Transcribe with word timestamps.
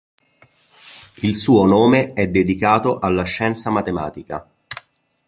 Il 1.17 1.35
suo 1.35 1.65
nome 1.67 2.13
è 2.13 2.27
dedicato 2.27 2.97
alla 2.97 3.21
scienza 3.21 3.69
matematica. 3.69 4.43